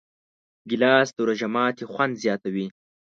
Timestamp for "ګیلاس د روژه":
0.69-1.47